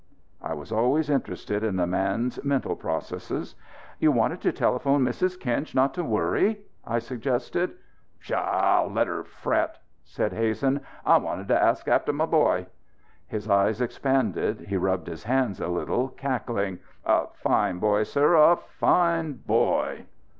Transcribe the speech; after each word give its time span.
I 0.41 0.55
was 0.55 0.71
always 0.71 1.11
interested 1.11 1.63
in 1.63 1.75
the 1.75 1.85
man's 1.85 2.43
mental 2.43 2.75
processes. 2.75 3.53
"You 3.99 4.11
wanted 4.11 4.41
to 4.41 4.51
telephone 4.51 5.03
Mrs. 5.05 5.39
Kinch 5.39 5.75
not 5.75 5.93
to 5.93 6.03
worry?" 6.03 6.61
I 6.83 6.97
suggested. 6.97 7.73
"Pshaw, 8.19 8.87
let 8.91 9.05
her 9.05 9.23
fret!" 9.23 9.77
said 10.03 10.33
Hazen. 10.33 10.81
"I 11.05 11.17
wanted 11.17 11.49
to 11.49 11.63
ask 11.63 11.87
after 11.87 12.11
my 12.11 12.25
boy." 12.25 12.65
His 13.27 13.47
eyes 13.47 13.79
expanded, 13.79 14.61
he 14.69 14.75
rubbed 14.75 15.05
his 15.05 15.25
hands 15.25 15.61
a 15.61 15.67
little, 15.67 16.09
cackling. 16.09 16.79
"A 17.05 17.27
fine 17.35 17.77
boy, 17.77 18.01
sir! 18.01 18.33
A 18.33 18.55
fine 18.57 19.33
boy!" 19.45 20.05